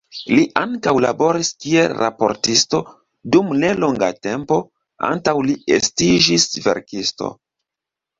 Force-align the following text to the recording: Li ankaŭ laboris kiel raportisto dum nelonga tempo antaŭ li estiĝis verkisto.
Li 0.35 0.43
ankaŭ 0.59 0.91
laboris 1.05 1.49
kiel 1.65 1.91
raportisto 1.97 2.79
dum 3.35 3.51
nelonga 3.65 4.09
tempo 4.29 4.57
antaŭ 5.09 5.35
li 5.49 5.55
estiĝis 5.77 6.47
verkisto. 6.69 7.31